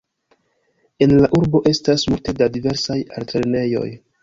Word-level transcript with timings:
En 1.07 1.13
la 1.25 1.29
urbo 1.41 1.61
estas 1.73 2.07
multe 2.15 2.35
da 2.41 2.49
diversaj 2.57 2.99
altlernejoj. 3.21 3.89